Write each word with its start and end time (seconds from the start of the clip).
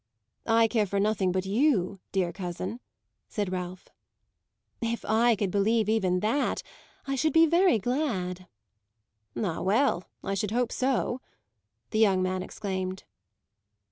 "I 0.47 0.67
care 0.67 0.87
for 0.87 0.99
nothing 0.99 1.31
but 1.31 1.45
you, 1.45 1.99
dear 2.11 2.33
cousin," 2.33 2.79
said 3.29 3.51
Ralph. 3.51 3.87
"If 4.81 5.05
I 5.05 5.35
could 5.35 5.51
believe 5.51 5.87
even 5.87 6.21
that, 6.21 6.63
I 7.05 7.13
should 7.13 7.33
be 7.33 7.45
very 7.45 7.77
glad." 7.77 8.47
"Ah 9.37 9.61
well, 9.61 10.05
I 10.23 10.33
should 10.33 10.49
hope 10.49 10.71
so!" 10.71 11.21
the 11.91 11.99
young 11.99 12.23
man 12.23 12.41
exclaimed. 12.41 13.03